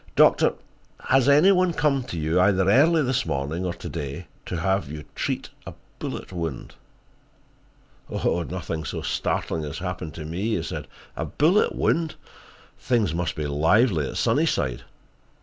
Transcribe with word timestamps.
Doctor, 0.15 0.55
has 1.09 1.29
any 1.29 1.51
one 1.51 1.73
come 1.73 2.01
to 2.05 2.17
you, 2.17 2.41
either 2.41 2.67
early 2.67 3.03
this 3.03 3.23
morning 3.23 3.63
or 3.63 3.73
to 3.75 3.87
day, 3.87 4.25
to 4.47 4.57
have 4.61 4.89
you 4.89 5.03
treat 5.13 5.49
a 5.67 5.75
bullet 5.99 6.31
wound?" 6.33 6.73
"Nothing 8.09 8.83
so 8.83 9.03
startling 9.03 9.61
has 9.61 9.77
happened 9.77 10.15
to 10.15 10.25
me," 10.25 10.55
he 10.55 10.63
said. 10.63 10.87
"A 11.15 11.25
bullet 11.25 11.75
wound! 11.75 12.15
Things 12.79 13.13
must 13.13 13.35
be 13.35 13.45
lively 13.45 14.07
at 14.09 14.17
Sunnyside." 14.17 14.81